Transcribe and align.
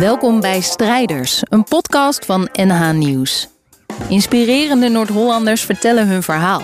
Welkom 0.00 0.40
bij 0.40 0.60
Strijders, 0.60 1.42
een 1.48 1.64
podcast 1.64 2.24
van 2.24 2.48
NH 2.52 2.90
Nieuws. 2.92 3.48
Inspirerende 4.08 4.88
Noord-Hollanders 4.88 5.62
vertellen 5.62 6.08
hun 6.08 6.22
verhaal. 6.22 6.62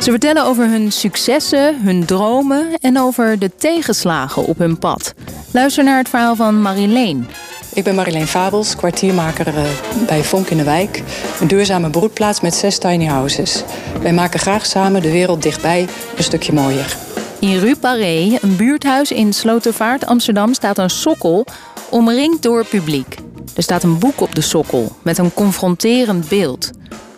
Ze 0.00 0.10
vertellen 0.10 0.44
over 0.44 0.68
hun 0.68 0.92
successen, 0.92 1.82
hun 1.82 2.04
dromen 2.04 2.78
en 2.80 2.98
over 2.98 3.38
de 3.38 3.50
tegenslagen 3.56 4.44
op 4.44 4.58
hun 4.58 4.78
pad. 4.78 5.14
Luister 5.52 5.84
naar 5.84 5.98
het 5.98 6.08
verhaal 6.08 6.36
van 6.36 6.62
Marileen. 6.62 7.28
Ik 7.74 7.84
ben 7.84 7.94
Marileen 7.94 8.26
Fabels, 8.26 8.76
kwartiermaker 8.76 9.46
eh, 9.46 9.64
bij 10.06 10.24
Vonk 10.24 10.48
in 10.48 10.56
de 10.56 10.64
Wijk. 10.64 11.02
Een 11.40 11.48
duurzame 11.48 11.90
broedplaats 11.90 12.40
met 12.40 12.54
zes 12.54 12.78
tiny 12.78 13.06
houses. 13.06 13.64
Wij 14.02 14.12
maken 14.12 14.40
graag 14.40 14.66
samen 14.66 15.02
de 15.02 15.10
wereld 15.10 15.42
dichtbij 15.42 15.88
een 16.16 16.24
stukje 16.24 16.52
mooier. 16.52 16.96
In 17.40 17.58
Rue 17.58 17.76
Paré, 17.76 18.38
een 18.40 18.56
buurthuis 18.56 19.10
in 19.10 19.32
Slotervaart, 19.32 20.06
Amsterdam, 20.06 20.54
staat 20.54 20.78
een 20.78 20.90
sokkel 20.90 21.46
omringd 21.90 22.42
door 22.42 22.66
publiek. 22.66 23.16
Er 23.54 23.62
staat 23.62 23.82
een 23.82 23.98
boek 23.98 24.20
op 24.20 24.34
de 24.34 24.40
sokkel 24.40 24.96
met 25.02 25.18
een 25.18 25.34
confronterend 25.34 26.28
beeld. 26.28 26.70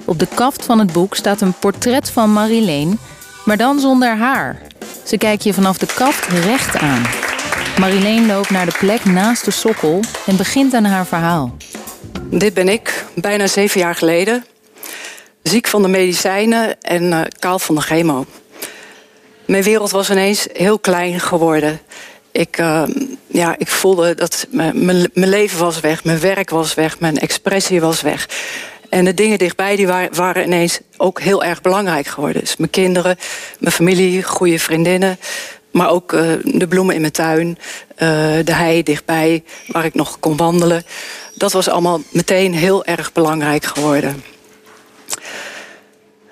Op 0.05 0.19
de 0.19 0.29
kaft 0.35 0.65
van 0.65 0.79
het 0.79 0.93
boek 0.93 1.17
staat 1.17 1.41
een 1.41 1.59
portret 1.59 2.11
van 2.11 2.33
Marileen, 2.33 2.99
maar 3.45 3.57
dan 3.57 3.81
zonder 3.81 4.17
haar. 4.17 4.62
Ze 5.05 5.19
kijkt 5.19 5.45
je 5.45 5.55
vanaf 5.55 5.79
de 5.79 5.87
kaft 5.95 6.27
recht 6.27 6.77
aan. 6.77 7.03
Marileen 7.79 8.27
loopt 8.27 8.51
naar 8.51 8.67
de 8.67 8.77
plek 8.79 9.05
naast 9.05 9.45
de 9.45 9.51
sokkel 9.51 10.01
en 10.27 10.37
begint 10.37 10.75
aan 10.75 10.85
haar 10.85 11.07
verhaal. 11.07 11.57
Dit 12.31 12.55
ben 12.55 12.69
ik, 12.69 13.05
bijna 13.15 13.47
zeven 13.47 13.81
jaar 13.81 13.95
geleden. 13.95 14.45
Ziek 15.43 15.67
van 15.67 15.83
de 15.83 15.89
medicijnen 15.89 16.81
en 16.81 17.03
uh, 17.03 17.21
kaal 17.39 17.59
van 17.59 17.75
de 17.75 17.81
chemo. 17.81 18.27
Mijn 19.47 19.62
wereld 19.62 19.91
was 19.91 20.11
ineens 20.11 20.47
heel 20.53 20.79
klein 20.79 21.21
geworden. 21.21 21.81
Ik, 22.33 22.59
uh, 22.61 22.83
ja, 23.29 23.55
ik 23.59 23.69
voelde 23.69 24.15
dat 24.15 24.47
mijn 24.51 25.11
leven 25.12 25.59
was 25.59 25.81
weg, 25.81 26.05
mijn 26.05 26.21
werk 26.21 26.51
was 26.51 26.75
weg, 26.75 27.01
mijn 27.01 27.19
expressie 27.19 27.81
was 27.81 28.01
weg. 28.01 28.29
En 28.89 29.05
de 29.05 29.15
dingen 29.15 29.39
dichtbij 29.39 29.77
die 29.77 29.87
waren, 30.12 30.45
ineens 30.45 30.81
ook 30.97 31.20
heel 31.20 31.45
erg 31.45 31.61
belangrijk 31.61 32.07
geworden. 32.07 32.41
Dus 32.41 32.57
mijn 32.57 32.70
kinderen, 32.70 33.17
mijn 33.59 33.75
familie, 33.75 34.23
goede 34.23 34.59
vriendinnen. 34.59 35.19
Maar 35.70 35.91
ook 35.91 36.12
uh, 36.12 36.33
de 36.43 36.69
bloemen 36.69 36.95
in 36.95 37.01
mijn 37.01 37.12
tuin, 37.12 37.48
uh, 37.48 38.09
de 38.45 38.53
hei 38.53 38.83
dichtbij, 38.83 39.45
waar 39.67 39.85
ik 39.85 39.95
nog 39.95 40.20
kon 40.20 40.37
wandelen. 40.37 40.85
Dat 41.35 41.53
was 41.53 41.69
allemaal 41.69 42.01
meteen 42.11 42.55
heel 42.55 42.85
erg 42.85 43.13
belangrijk 43.13 43.65
geworden. 43.65 44.23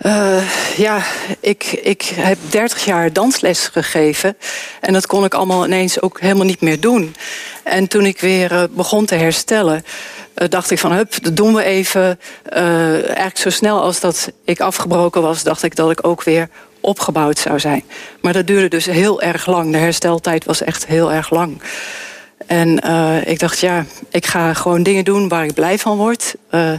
Uh, 0.07 0.43
ja, 0.77 1.03
ik, 1.41 1.65
ik 1.65 2.03
heb 2.03 2.39
30 2.51 2.85
jaar 2.85 3.13
dansles 3.13 3.69
gegeven. 3.69 4.37
En 4.81 4.93
dat 4.93 5.07
kon 5.07 5.25
ik 5.25 5.35
allemaal 5.35 5.67
ineens 5.67 6.01
ook 6.01 6.21
helemaal 6.21 6.45
niet 6.45 6.61
meer 6.61 6.81
doen. 6.81 7.15
En 7.65 7.89
toen 7.89 8.07
ik 8.07 8.21
weer 8.21 8.53
uh, 8.53 8.63
begon 8.71 9.05
te 9.05 9.15
herstellen, 9.15 9.85
uh, 10.37 10.49
dacht 10.49 10.71
ik 10.71 10.79
van 10.79 10.93
hup, 10.93 11.23
dat 11.23 11.37
doen 11.37 11.55
we 11.55 11.63
even. 11.63 12.19
eigenlijk 12.53 13.39
zo 13.39 13.51
snel 13.51 13.81
als 13.81 14.01
dat 14.01 14.33
ik 14.45 14.61
afgebroken 14.61 15.23
was, 15.23 15.43
dacht 15.43 15.63
ik 15.63 15.77
dat 15.77 15.91
ik 15.91 16.07
ook 16.07 16.23
weer 16.23 16.49
opgebouwd 16.81 17.39
zou 17.39 17.61
zijn. 17.61 17.85
Maar 18.21 18.33
dat 18.33 18.47
duurde 18.47 18.69
dus 18.69 18.87
heel 18.87 19.23
erg 19.23 19.47
lang. 19.47 19.73
De 19.73 19.79
hersteltijd 19.79 20.45
was 20.45 20.63
echt 20.63 20.87
heel 20.87 21.13
erg 21.13 21.31
lang. 21.31 21.61
En 22.47 22.81
uh, 22.87 23.27
ik 23.27 23.39
dacht, 23.39 23.59
ja, 23.59 23.85
ik 24.11 24.27
ga 24.27 24.55
gewoon 24.55 24.83
dingen 24.83 25.05
doen 25.05 25.29
waar 25.29 25.45
ik 25.45 25.55
blij 25.55 25.79
van 25.79 25.97
word. 25.97 26.35
Uh, 26.51 26.71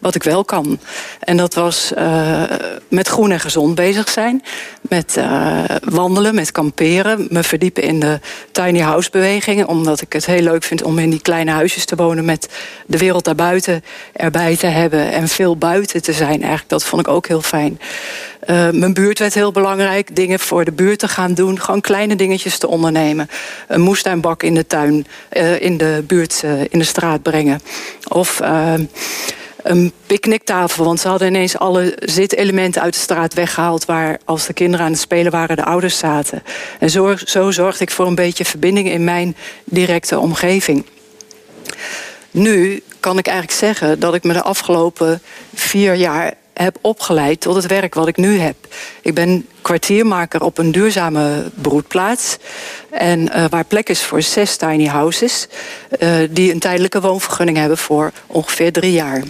wat 0.00 0.14
ik 0.14 0.22
wel 0.22 0.44
kan. 0.44 0.78
En 1.20 1.36
dat 1.36 1.54
was 1.54 1.92
uh, 1.98 2.42
met 2.88 3.08
groen 3.08 3.30
en 3.30 3.40
gezond 3.40 3.74
bezig 3.74 4.08
zijn. 4.08 4.42
Met 4.80 5.18
wandelen, 5.84 6.34
met 6.34 6.52
kamperen. 6.52 7.26
Me 7.30 7.42
verdiepen 7.42 7.82
in 7.82 8.00
de 8.00 8.20
tiny 8.52 8.80
house 8.80 9.10
bewegingen. 9.10 9.68
Omdat 9.68 10.00
ik 10.00 10.12
het 10.12 10.26
heel 10.26 10.42
leuk 10.42 10.62
vind 10.62 10.82
om 10.82 10.98
in 10.98 11.10
die 11.10 11.20
kleine 11.20 11.50
huisjes 11.50 11.84
te 11.84 11.96
wonen. 11.96 12.24
Met 12.24 12.48
de 12.86 12.98
wereld 12.98 13.24
daarbuiten 13.24 13.84
erbij 14.12 14.56
te 14.56 14.66
hebben. 14.66 15.12
En 15.12 15.28
veel 15.28 15.56
buiten 15.56 16.02
te 16.02 16.12
zijn 16.12 16.40
eigenlijk. 16.40 16.68
Dat 16.68 16.84
vond 16.84 17.02
ik 17.02 17.08
ook 17.08 17.26
heel 17.26 17.42
fijn. 17.42 17.80
Uh, 18.50 18.70
mijn 18.70 18.94
buurt 18.94 19.18
werd 19.18 19.34
heel 19.34 19.52
belangrijk. 19.52 20.16
Dingen 20.16 20.38
voor 20.38 20.64
de 20.64 20.72
buurt 20.72 20.98
te 20.98 21.08
gaan 21.08 21.34
doen. 21.34 21.60
Gewoon 21.60 21.80
kleine 21.80 22.16
dingetjes 22.16 22.58
te 22.58 22.68
ondernemen. 22.68 23.28
Een 23.68 23.80
moestuinbak 23.80 24.42
in 24.42 24.54
de 24.54 24.66
tuin, 24.66 25.06
uh, 25.32 25.60
in 25.60 25.76
de 25.76 26.04
buurt, 26.06 26.42
uh, 26.44 26.60
in 26.60 26.78
de 26.78 26.84
straat 26.84 27.22
brengen. 27.22 27.60
Of 28.08 28.40
een 29.62 29.92
picknicktafel. 30.06 30.84
Want 30.84 31.00
ze 31.00 31.08
hadden 31.08 31.28
ineens 31.28 31.58
alle 31.58 31.96
zitelementen 32.00 32.82
uit 32.82 32.94
de 32.94 33.00
straat 33.00 33.34
weggehaald... 33.34 33.84
waar 33.84 34.18
als 34.24 34.46
de 34.46 34.52
kinderen 34.52 34.86
aan 34.86 34.92
het 34.92 35.00
spelen 35.00 35.32
waren 35.32 35.56
de 35.56 35.64
ouders 35.64 35.98
zaten. 35.98 36.42
En 36.78 36.90
zo, 36.90 37.16
zo 37.16 37.50
zorgde 37.50 37.84
ik 37.84 37.90
voor 37.90 38.06
een 38.06 38.14
beetje 38.14 38.44
verbinding 38.44 38.90
in 38.90 39.04
mijn 39.04 39.36
directe 39.64 40.18
omgeving. 40.18 40.86
Nu 42.30 42.82
kan 43.00 43.18
ik 43.18 43.26
eigenlijk 43.26 43.58
zeggen 43.58 44.00
dat 44.00 44.14
ik 44.14 44.22
me 44.22 44.32
de 44.32 44.42
afgelopen 44.42 45.22
vier 45.54 45.94
jaar 45.94 46.34
heb 46.62 46.78
opgeleid 46.80 47.40
tot 47.40 47.54
het 47.54 47.66
werk 47.66 47.94
wat 47.94 48.08
ik 48.08 48.16
nu 48.16 48.38
heb. 48.38 48.56
Ik 49.02 49.14
ben 49.14 49.46
kwartiermaker 49.62 50.42
op 50.42 50.58
een 50.58 50.72
duurzame 50.72 51.50
broedplaats. 51.54 52.36
En 52.90 53.20
uh, 53.20 53.44
waar 53.50 53.64
plek 53.64 53.88
is 53.88 54.02
voor 54.02 54.22
zes 54.22 54.56
tiny 54.56 54.86
houses. 54.86 55.48
Uh, 55.98 56.16
die 56.30 56.52
een 56.52 56.58
tijdelijke 56.58 57.00
woonvergunning 57.00 57.56
hebben 57.56 57.78
voor 57.78 58.12
ongeveer 58.26 58.72
drie 58.72 58.92
jaar. 58.92 59.22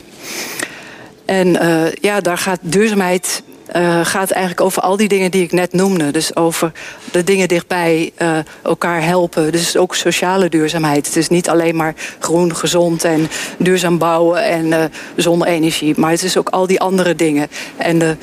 En 1.25 1.47
uh, 1.47 1.92
ja, 1.92 2.20
daar 2.20 2.38
gaat 2.38 2.59
duurzaamheid 2.62 3.43
uh, 3.77 4.04
gaat 4.04 4.31
eigenlijk 4.31 4.60
over 4.60 4.82
al 4.82 4.97
die 4.97 5.09
dingen 5.09 5.31
die 5.31 5.43
ik 5.43 5.53
net 5.53 5.72
noemde. 5.72 6.10
Dus 6.10 6.37
over 6.37 6.72
de 7.10 7.25
dingen 7.25 7.49
dichtbij, 7.49 8.12
uh, 8.22 8.38
elkaar 8.62 9.04
helpen. 9.04 9.53
Dus 9.53 9.77
ook 9.77 9.94
sociale 9.94 10.49
duurzaamheid. 10.49 11.06
Het 11.06 11.16
is 11.16 11.28
niet 11.28 11.49
alleen 11.49 11.76
maar 11.76 11.94
groen, 12.19 12.56
gezond 12.56 13.05
en 13.05 13.28
duurzaam 13.59 13.99
bouwen 13.99 14.44
en 14.44 14.66
uh, 14.66 14.84
zonne-energie. 15.16 15.94
Maar 15.97 16.10
het 16.10 16.22
is 16.22 16.37
ook 16.37 16.49
al 16.49 16.66
die 16.66 16.81
andere 16.81 17.15
dingen. 17.15 17.49
En 17.76 17.99
de, 17.99 18.16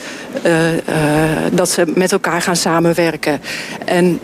dat 1.52 1.70
ze 1.70 1.92
met 1.96 2.12
elkaar 2.12 2.42
gaan 2.42 2.56
samenwerken. 2.56 3.42
En 3.86 4.20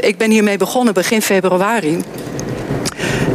ik 0.00 0.18
ben 0.18 0.30
hiermee 0.30 0.56
begonnen 0.56 0.94
begin 0.94 1.22
februari. 1.22 2.02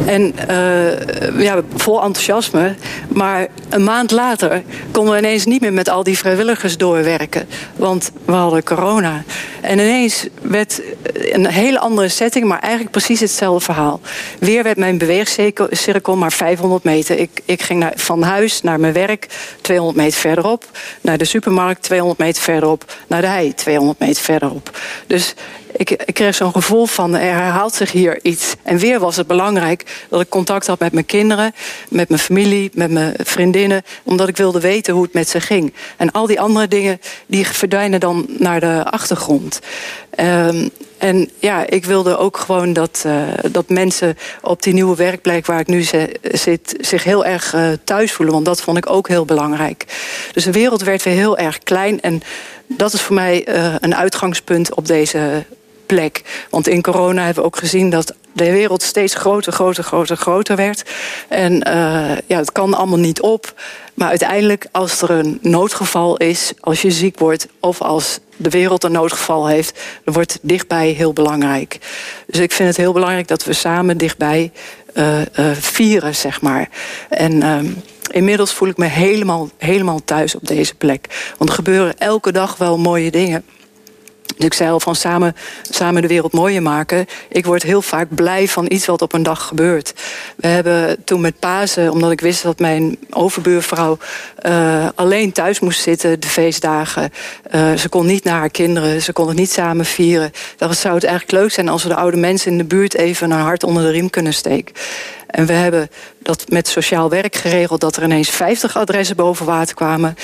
En 0.08 0.34
uh, 0.50 1.40
ja, 1.40 1.60
vol 1.74 2.02
enthousiasme. 2.02 2.74
Maar 3.08 3.46
een 3.68 3.84
maand 3.84 4.10
later 4.10 4.62
konden 4.90 5.12
we 5.12 5.18
ineens 5.18 5.44
niet 5.44 5.60
meer 5.60 5.72
met 5.72 5.88
al 5.88 6.02
die 6.02 6.18
vrijwilligers 6.18 6.76
doorwerken. 6.76 7.48
Want 7.76 8.10
we 8.24 8.32
hadden 8.32 8.64
corona. 8.64 9.24
En 9.60 9.78
ineens 9.78 10.26
werd 10.42 10.80
een 11.12 11.46
hele 11.46 11.78
andere 11.78 12.08
setting, 12.08 12.44
maar 12.44 12.58
eigenlijk 12.58 12.90
precies 12.90 13.20
hetzelfde 13.20 13.64
verhaal. 13.64 14.00
Weer 14.38 14.62
werd 14.62 14.76
mijn 14.76 14.98
beweegcirkel 14.98 16.16
maar 16.16 16.32
500 16.32 16.84
meter. 16.84 17.18
Ik, 17.18 17.40
ik 17.44 17.62
ging 17.62 17.80
naar, 17.80 17.92
van 17.96 18.22
huis 18.22 18.62
naar 18.62 18.80
mijn 18.80 18.92
werk 18.92 19.26
200 19.60 19.96
meter 19.98 20.20
verderop. 20.20 20.64
Naar 21.00 21.18
de 21.18 21.24
supermarkt 21.24 21.82
200 21.82 22.18
meter 22.18 22.42
verderop. 22.42 22.84
Naar 23.06 23.20
de 23.20 23.26
hei 23.26 23.54
200 23.54 23.98
meter 23.98 24.22
verderop. 24.22 24.78
Dus 25.06 25.34
ik, 25.78 25.90
ik 25.90 26.14
kreeg 26.14 26.34
zo'n 26.34 26.52
gevoel 26.52 26.86
van 26.86 27.14
er 27.14 27.20
herhaalt 27.20 27.74
zich 27.74 27.92
hier 27.92 28.18
iets. 28.22 28.54
En 28.62 28.78
weer 28.78 28.98
was 28.98 29.16
het 29.16 29.26
belangrijk 29.26 30.06
dat 30.08 30.20
ik 30.20 30.28
contact 30.28 30.66
had 30.66 30.78
met 30.78 30.92
mijn 30.92 31.06
kinderen, 31.06 31.54
met 31.88 32.08
mijn 32.08 32.20
familie, 32.20 32.70
met 32.74 32.90
mijn 32.90 33.14
vriendinnen, 33.16 33.82
omdat 34.02 34.28
ik 34.28 34.36
wilde 34.36 34.60
weten 34.60 34.94
hoe 34.94 35.02
het 35.02 35.12
met 35.12 35.28
ze 35.28 35.40
ging. 35.40 35.74
En 35.96 36.10
al 36.10 36.26
die 36.26 36.40
andere 36.40 36.68
dingen 36.68 37.00
die 37.26 37.46
verdwijnen 37.46 38.00
dan 38.00 38.26
naar 38.28 38.60
de 38.60 38.84
achtergrond. 38.84 39.60
Um, 40.20 40.70
en 40.98 41.30
ja, 41.38 41.66
ik 41.66 41.84
wilde 41.84 42.16
ook 42.16 42.36
gewoon 42.36 42.72
dat, 42.72 43.04
uh, 43.06 43.22
dat 43.50 43.68
mensen 43.68 44.16
op 44.42 44.62
die 44.62 44.72
nieuwe 44.72 44.96
werkplek 44.96 45.46
waar 45.46 45.60
ik 45.60 45.66
nu 45.66 45.82
zit, 46.22 46.76
zich 46.80 47.04
heel 47.04 47.24
erg 47.24 47.54
uh, 47.54 47.68
thuis 47.84 48.12
voelen. 48.12 48.34
Want 48.34 48.46
dat 48.46 48.60
vond 48.60 48.76
ik 48.76 48.90
ook 48.90 49.08
heel 49.08 49.24
belangrijk. 49.24 49.84
Dus 50.32 50.44
de 50.44 50.52
wereld 50.52 50.82
werd 50.82 51.02
weer 51.02 51.14
heel 51.14 51.38
erg 51.38 51.58
klein. 51.58 52.00
En 52.00 52.22
dat 52.66 52.92
is 52.92 53.00
voor 53.00 53.14
mij 53.14 53.48
uh, 53.48 53.74
een 53.80 53.94
uitgangspunt 53.94 54.74
op 54.74 54.86
deze 54.86 55.44
plek. 55.88 56.46
Want 56.50 56.68
in 56.68 56.82
corona 56.82 57.24
hebben 57.24 57.42
we 57.42 57.48
ook 57.48 57.58
gezien 57.58 57.90
dat 57.90 58.14
de 58.32 58.50
wereld 58.50 58.82
steeds 58.82 59.14
groter, 59.14 59.52
groter, 59.52 59.84
groter, 59.84 60.16
groter 60.16 60.56
werd. 60.56 60.82
En 61.28 61.52
uh, 61.52 62.16
ja, 62.26 62.38
het 62.38 62.52
kan 62.52 62.74
allemaal 62.74 62.98
niet 62.98 63.20
op. 63.20 63.54
Maar 63.94 64.08
uiteindelijk, 64.08 64.66
als 64.72 65.02
er 65.02 65.10
een 65.10 65.38
noodgeval 65.42 66.16
is, 66.16 66.52
als 66.60 66.82
je 66.82 66.90
ziek 66.90 67.18
wordt 67.18 67.46
of 67.60 67.80
als 67.80 68.18
de 68.36 68.50
wereld 68.50 68.84
een 68.84 68.92
noodgeval 68.92 69.46
heeft, 69.46 69.80
dan 70.04 70.14
wordt 70.14 70.38
dichtbij 70.42 70.88
heel 70.88 71.12
belangrijk. 71.12 71.78
Dus 72.26 72.40
ik 72.40 72.52
vind 72.52 72.68
het 72.68 72.76
heel 72.76 72.92
belangrijk 72.92 73.28
dat 73.28 73.44
we 73.44 73.52
samen 73.52 73.98
dichtbij 73.98 74.52
uh, 74.94 75.18
uh, 75.18 75.24
vieren, 75.52 76.14
zeg 76.14 76.40
maar. 76.40 76.68
En 77.08 77.32
uh, 77.32 77.58
inmiddels 78.10 78.52
voel 78.52 78.68
ik 78.68 78.76
me 78.76 78.86
helemaal, 78.86 79.48
helemaal 79.56 80.00
thuis 80.04 80.34
op 80.34 80.46
deze 80.46 80.74
plek. 80.74 81.32
Want 81.38 81.50
er 81.50 81.56
gebeuren 81.56 81.98
elke 81.98 82.32
dag 82.32 82.56
wel 82.56 82.78
mooie 82.78 83.10
dingen. 83.10 83.44
Dus 84.36 84.46
ik 84.46 84.54
zei 84.54 84.70
al 84.70 84.80
van 84.80 84.94
samen, 84.94 85.36
samen 85.70 86.02
de 86.02 86.08
wereld 86.08 86.32
mooier 86.32 86.62
maken. 86.62 87.06
Ik 87.28 87.46
word 87.46 87.62
heel 87.62 87.82
vaak 87.82 88.14
blij 88.14 88.48
van 88.48 88.66
iets 88.68 88.86
wat 88.86 89.02
op 89.02 89.12
een 89.12 89.22
dag 89.22 89.46
gebeurt. 89.46 89.94
We 90.36 90.48
hebben 90.48 91.04
toen 91.04 91.20
met 91.20 91.38
Pasen, 91.38 91.92
omdat 91.92 92.10
ik 92.10 92.20
wist 92.20 92.42
dat 92.42 92.58
mijn 92.58 92.98
overbuurvrouw 93.10 93.98
uh, 94.46 94.88
alleen 94.94 95.32
thuis 95.32 95.60
moest 95.60 95.80
zitten 95.80 96.20
de 96.20 96.28
feestdagen. 96.28 97.12
Uh, 97.54 97.74
ze 97.74 97.88
kon 97.88 98.06
niet 98.06 98.24
naar 98.24 98.38
haar 98.38 98.50
kinderen, 98.50 99.02
ze 99.02 99.12
kon 99.12 99.28
het 99.28 99.36
niet 99.36 99.52
samen 99.52 99.84
vieren. 99.84 100.32
Dan 100.56 100.74
zou 100.74 100.94
het 100.94 101.04
eigenlijk 101.04 101.40
leuk 101.40 101.50
zijn 101.50 101.68
als 101.68 101.82
we 101.82 101.88
de 101.88 101.94
oude 101.94 102.16
mensen 102.16 102.50
in 102.50 102.58
de 102.58 102.64
buurt 102.64 102.94
even 102.94 103.30
een 103.30 103.38
hart 103.38 103.64
onder 103.64 103.82
de 103.82 103.90
riem 103.90 104.10
kunnen 104.10 104.34
steken. 104.34 104.74
En 105.28 105.46
we 105.46 105.52
hebben 105.52 105.90
dat 106.22 106.44
met 106.48 106.68
sociaal 106.68 107.10
werk 107.10 107.36
geregeld 107.36 107.80
dat 107.80 107.96
er 107.96 108.02
ineens 108.02 108.30
50 108.30 108.76
adressen 108.76 109.16
boven 109.16 109.46
water 109.46 109.74
kwamen. 109.74 110.16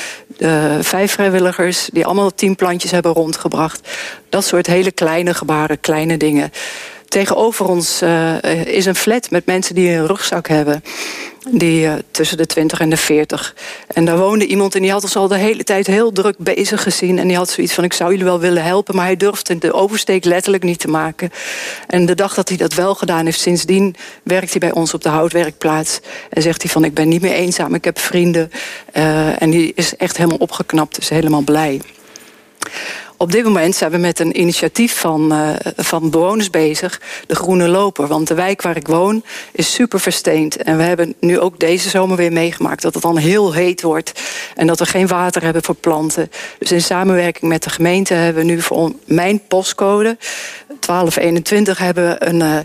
Vijf 0.80 1.12
vrijwilligers 1.12 1.88
die 1.92 2.04
allemaal 2.04 2.34
tien 2.34 2.56
plantjes 2.56 2.90
hebben 2.90 3.12
rondgebracht. 3.12 3.88
Dat 4.28 4.44
soort 4.44 4.66
hele 4.66 4.92
kleine 4.92 5.34
gebaren, 5.34 5.80
kleine 5.80 6.16
dingen. 6.16 6.52
Tegenover 7.14 7.66
ons 7.66 8.02
uh, 8.02 8.42
is 8.64 8.86
een 8.86 8.94
flat 8.94 9.30
met 9.30 9.46
mensen 9.46 9.74
die 9.74 9.90
een 9.90 10.06
rugzak 10.06 10.48
hebben. 10.48 10.84
Die 11.50 11.86
uh, 11.86 11.92
tussen 12.10 12.36
de 12.36 12.46
20 12.46 12.80
en 12.80 12.90
de 12.90 12.96
40. 12.96 13.54
En 13.86 14.04
daar 14.04 14.18
woonde 14.18 14.46
iemand 14.46 14.74
en 14.74 14.82
die 14.82 14.90
had 14.90 15.02
ons 15.02 15.16
al 15.16 15.28
de 15.28 15.36
hele 15.36 15.64
tijd 15.64 15.86
heel 15.86 16.12
druk 16.12 16.38
bezig 16.38 16.82
gezien. 16.82 17.18
En 17.18 17.28
die 17.28 17.36
had 17.36 17.50
zoiets 17.50 17.72
van: 17.72 17.84
Ik 17.84 17.92
zou 17.92 18.10
jullie 18.10 18.24
wel 18.24 18.40
willen 18.40 18.62
helpen. 18.62 18.94
Maar 18.96 19.04
hij 19.04 19.16
durfde 19.16 19.58
de 19.58 19.72
oversteek 19.72 20.24
letterlijk 20.24 20.62
niet 20.62 20.78
te 20.78 20.88
maken. 20.88 21.30
En 21.86 22.06
de 22.06 22.14
dag 22.14 22.34
dat 22.34 22.48
hij 22.48 22.58
dat 22.58 22.74
wel 22.74 22.94
gedaan 22.94 23.24
heeft, 23.24 23.40
sindsdien 23.40 23.96
werkt 24.22 24.50
hij 24.50 24.60
bij 24.60 24.72
ons 24.72 24.94
op 24.94 25.02
de 25.02 25.08
houtwerkplaats. 25.08 26.00
En 26.30 26.42
zegt 26.42 26.62
hij: 26.62 26.70
van, 26.70 26.84
Ik 26.84 26.94
ben 26.94 27.08
niet 27.08 27.22
meer 27.22 27.34
eenzaam, 27.34 27.74
ik 27.74 27.84
heb 27.84 27.98
vrienden. 27.98 28.50
Uh, 28.96 29.42
en 29.42 29.50
die 29.50 29.72
is 29.74 29.96
echt 29.96 30.16
helemaal 30.16 30.38
opgeknapt, 30.38 30.94
dus 30.94 31.08
helemaal 31.08 31.42
blij. 31.42 31.80
Op 33.16 33.32
dit 33.32 33.44
moment 33.44 33.74
zijn 33.74 33.90
we 33.90 33.96
met 33.96 34.18
een 34.18 34.40
initiatief 34.40 34.98
van, 34.98 35.32
uh, 35.32 35.50
van 35.76 36.10
bewoners 36.10 36.50
bezig, 36.50 37.00
de 37.26 37.34
Groene 37.34 37.68
Loper. 37.68 38.06
Want 38.06 38.28
de 38.28 38.34
wijk 38.34 38.62
waar 38.62 38.76
ik 38.76 38.86
woon 38.86 39.24
is 39.52 39.72
super 39.72 40.00
versteend. 40.00 40.56
En 40.56 40.76
we 40.76 40.82
hebben 40.82 41.14
nu 41.20 41.40
ook 41.40 41.60
deze 41.60 41.88
zomer 41.88 42.16
weer 42.16 42.32
meegemaakt 42.32 42.82
dat 42.82 42.94
het 42.94 43.02
dan 43.02 43.16
heel 43.16 43.52
heet 43.52 43.82
wordt. 43.82 44.22
En 44.54 44.66
dat 44.66 44.78
we 44.78 44.86
geen 44.86 45.06
water 45.06 45.42
hebben 45.42 45.62
voor 45.62 45.74
planten. 45.74 46.30
Dus 46.58 46.72
in 46.72 46.82
samenwerking 46.82 47.50
met 47.50 47.62
de 47.62 47.70
gemeente 47.70 48.14
hebben 48.14 48.46
we 48.46 48.52
nu 48.52 48.60
voor 48.60 48.92
mijn 49.04 49.40
postcode 49.48 50.16
1221 50.80 51.78
hebben 51.78 52.08
we 52.08 52.26
een, 52.26 52.40
uh, 52.40 52.58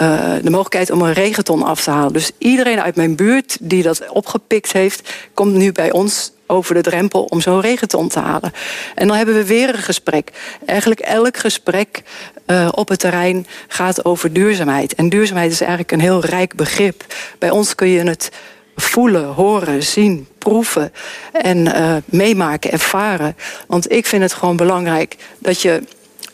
uh, 0.00 0.42
de 0.42 0.50
mogelijkheid 0.50 0.90
om 0.90 1.02
een 1.02 1.12
regenton 1.12 1.62
af 1.62 1.82
te 1.82 1.90
halen. 1.90 2.12
Dus 2.12 2.30
iedereen 2.38 2.80
uit 2.80 2.96
mijn 2.96 3.16
buurt 3.16 3.56
die 3.60 3.82
dat 3.82 4.08
opgepikt 4.08 4.72
heeft, 4.72 5.12
komt 5.34 5.54
nu 5.54 5.72
bij 5.72 5.92
ons 5.92 6.32
over 6.50 6.74
de 6.74 6.80
drempel 6.80 7.24
om 7.24 7.40
zo'n 7.40 7.60
regenton 7.60 8.08
te 8.08 8.18
halen. 8.18 8.52
En 8.94 9.06
dan 9.06 9.16
hebben 9.16 9.34
we 9.34 9.44
weer 9.44 9.68
een 9.68 9.82
gesprek. 9.82 10.30
Eigenlijk 10.66 11.00
elk 11.00 11.36
gesprek 11.36 12.02
uh, 12.46 12.68
op 12.70 12.88
het 12.88 12.98
terrein 12.98 13.46
gaat 13.68 14.04
over 14.04 14.32
duurzaamheid. 14.32 14.94
En 14.94 15.08
duurzaamheid 15.08 15.52
is 15.52 15.60
eigenlijk 15.60 15.92
een 15.92 16.00
heel 16.00 16.24
rijk 16.24 16.54
begrip. 16.54 17.04
Bij 17.38 17.50
ons 17.50 17.74
kun 17.74 17.88
je 17.88 18.02
het 18.02 18.30
voelen, 18.76 19.24
horen, 19.24 19.82
zien, 19.82 20.26
proeven 20.38 20.92
en 21.32 21.58
uh, 21.58 21.96
meemaken, 22.04 22.72
ervaren. 22.72 23.36
Want 23.66 23.92
ik 23.92 24.06
vind 24.06 24.22
het 24.22 24.32
gewoon 24.32 24.56
belangrijk 24.56 25.16
dat 25.38 25.62
je 25.62 25.82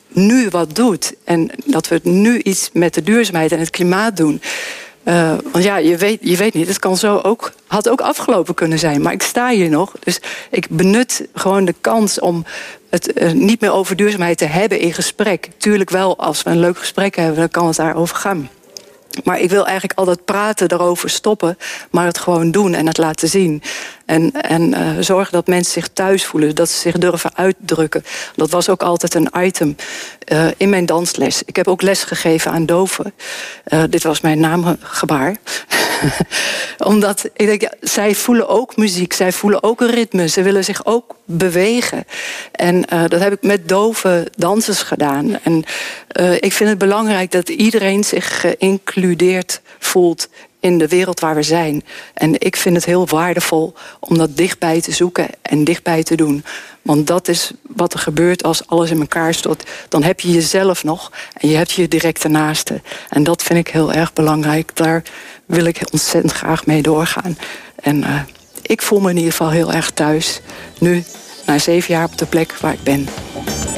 nu 0.08 0.48
wat 0.48 0.74
doet. 0.74 1.14
En 1.24 1.50
dat 1.64 1.88
we 1.88 2.00
nu 2.02 2.38
iets 2.42 2.70
met 2.72 2.94
de 2.94 3.02
duurzaamheid 3.02 3.52
en 3.52 3.58
het 3.58 3.70
klimaat 3.70 4.16
doen. 4.16 4.40
Uh, 5.08 5.32
want 5.52 5.64
ja, 5.64 5.76
je 5.76 5.96
weet, 5.96 6.18
je 6.20 6.36
weet 6.36 6.54
niet, 6.54 6.68
het 6.68 6.78
kan 6.78 6.96
zo 6.96 7.18
ook, 7.18 7.52
had 7.66 7.88
ook 7.88 8.00
afgelopen 8.00 8.54
kunnen 8.54 8.78
zijn. 8.78 9.02
Maar 9.02 9.12
ik 9.12 9.22
sta 9.22 9.48
hier 9.48 9.68
nog, 9.68 9.92
dus 10.00 10.20
ik 10.50 10.66
benut 10.70 11.28
gewoon 11.34 11.64
de 11.64 11.74
kans 11.80 12.20
om 12.20 12.44
het 12.90 13.22
uh, 13.22 13.32
niet 13.32 13.60
meer 13.60 13.72
over 13.72 13.96
duurzaamheid 13.96 14.38
te 14.38 14.44
hebben 14.44 14.78
in 14.78 14.92
gesprek. 14.92 15.48
Tuurlijk 15.56 15.90
wel, 15.90 16.18
als 16.18 16.42
we 16.42 16.50
een 16.50 16.60
leuk 16.60 16.78
gesprek 16.78 17.16
hebben, 17.16 17.36
dan 17.36 17.48
kan 17.48 17.66
het 17.66 17.76
daarover 17.76 18.16
gaan. 18.16 18.48
Maar 19.24 19.40
ik 19.40 19.50
wil 19.50 19.64
eigenlijk 19.64 19.98
al 19.98 20.04
dat 20.04 20.24
praten 20.24 20.72
erover 20.72 21.10
stoppen, 21.10 21.58
maar 21.90 22.06
het 22.06 22.18
gewoon 22.18 22.50
doen 22.50 22.74
en 22.74 22.86
het 22.86 22.98
laten 22.98 23.28
zien. 23.28 23.62
En, 24.06 24.32
en 24.32 24.68
uh, 24.68 24.90
zorgen 25.00 25.32
dat 25.32 25.46
mensen 25.46 25.72
zich 25.72 25.88
thuis 25.92 26.24
voelen, 26.24 26.54
dat 26.54 26.68
ze 26.68 26.78
zich 26.78 26.98
durven 26.98 27.30
uitdrukken. 27.34 28.04
Dat 28.34 28.50
was 28.50 28.68
ook 28.68 28.82
altijd 28.82 29.14
een 29.14 29.28
item 29.36 29.76
uh, 30.32 30.46
in 30.56 30.68
mijn 30.68 30.86
dansles. 30.86 31.42
Ik 31.42 31.56
heb 31.56 31.68
ook 31.68 31.82
les 31.82 32.02
gegeven 32.02 32.50
aan 32.50 32.66
doven. 32.66 33.14
Uh, 33.68 33.82
dit 33.90 34.02
was 34.02 34.20
mijn 34.20 34.40
naamgebaar. 34.40 35.36
Omdat 36.78 37.24
ik 37.34 37.46
denk, 37.46 37.60
ja, 37.60 37.72
zij 37.80 38.14
voelen 38.14 38.48
ook 38.48 38.76
muziek, 38.76 39.12
zij 39.12 39.32
voelen 39.32 39.62
ook 39.62 39.80
een 39.80 39.90
ritme, 39.90 40.28
ze 40.28 40.42
willen 40.42 40.64
zich 40.64 40.84
ook 40.84 41.16
bewegen. 41.24 42.04
En 42.52 42.84
dat 43.08 43.20
heb 43.20 43.32
ik 43.32 43.42
met 43.42 43.68
dove 43.68 44.26
dansers 44.36 44.82
gedaan. 44.82 45.38
En 45.42 45.64
ik 46.40 46.52
vind 46.52 46.68
het 46.68 46.78
belangrijk 46.78 47.30
dat 47.30 47.48
iedereen 47.48 48.04
zich 48.04 48.40
geïncludeerd 48.40 49.60
voelt 49.78 50.28
in 50.60 50.78
de 50.78 50.88
wereld 50.88 51.20
waar 51.20 51.34
we 51.34 51.42
zijn. 51.42 51.84
En 52.14 52.40
ik 52.40 52.56
vind 52.56 52.76
het 52.76 52.84
heel 52.84 53.06
waardevol 53.06 53.74
om 54.00 54.18
dat 54.18 54.36
dichtbij 54.36 54.80
te 54.80 54.92
zoeken 54.92 55.28
en 55.42 55.64
dichtbij 55.64 56.02
te 56.02 56.14
doen. 56.16 56.44
Want 56.82 57.06
dat 57.06 57.28
is 57.28 57.50
wat 57.62 57.92
er 57.92 57.98
gebeurt 57.98 58.42
als 58.42 58.66
alles 58.66 58.90
in 58.90 59.00
elkaar 59.00 59.34
stort. 59.34 59.70
Dan 59.88 60.02
heb 60.02 60.20
je 60.20 60.32
jezelf 60.32 60.84
nog 60.84 61.12
en 61.32 61.48
je 61.48 61.56
hebt 61.56 61.72
je 61.72 61.88
directe 61.88 62.28
naaste. 62.28 62.80
En 63.08 63.24
dat 63.24 63.42
vind 63.42 63.58
ik 63.58 63.68
heel 63.68 63.92
erg 63.92 64.12
belangrijk. 64.12 64.76
Daar 64.76 65.02
wil 65.46 65.64
ik 65.64 65.80
ontzettend 65.92 66.32
graag 66.32 66.66
mee 66.66 66.82
doorgaan. 66.82 67.38
En 67.82 67.96
uh, 67.96 68.20
ik 68.62 68.82
voel 68.82 69.00
me 69.00 69.10
in 69.10 69.16
ieder 69.16 69.30
geval 69.30 69.50
heel 69.50 69.72
erg 69.72 69.90
thuis. 69.90 70.40
Nu, 70.78 71.04
na 71.46 71.58
zeven 71.58 71.94
jaar 71.94 72.04
op 72.04 72.18
de 72.18 72.26
plek 72.26 72.52
waar 72.60 72.72
ik 72.72 72.82
ben. 72.82 73.08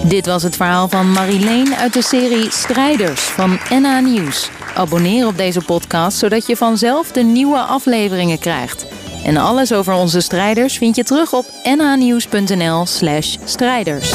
Dit 0.02 0.26
was 0.26 0.42
het 0.42 0.56
verhaal 0.56 0.88
van 0.88 1.10
Marileen 1.12 1.74
uit 1.74 1.92
de 1.92 2.02
serie 2.02 2.50
Strijders 2.50 3.20
van 3.20 3.58
NA 3.70 4.00
Nieuws. 4.00 4.50
Abonneer 4.74 5.26
op 5.26 5.36
deze 5.36 5.60
podcast 5.60 6.18
zodat 6.18 6.46
je 6.46 6.56
vanzelf 6.56 7.12
de 7.12 7.22
nieuwe 7.22 7.58
afleveringen 7.58 8.38
krijgt. 8.38 8.86
En 9.24 9.36
alles 9.36 9.72
over 9.72 9.94
onze 9.94 10.20
strijders 10.20 10.78
vind 10.78 10.96
je 10.96 11.04
terug 11.04 11.32
op 11.32 11.44
nhnieuws.nl/strijders. 11.64 14.12